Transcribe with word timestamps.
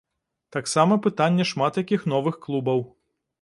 Таксама 0.55 0.97
пытанне 1.07 1.45
шмат 1.51 1.79
якіх 1.83 2.09
новых 2.15 2.41
клубаў. 2.47 2.83